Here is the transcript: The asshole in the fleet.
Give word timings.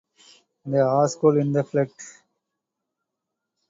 The 0.65 0.79
asshole 0.79 1.37
in 1.37 1.51
the 1.51 1.63
fleet. 1.63 1.91